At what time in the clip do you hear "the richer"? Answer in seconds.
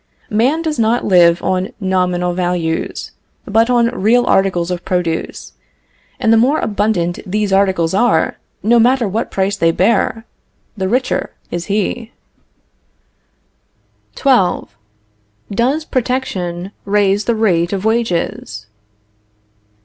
10.75-11.35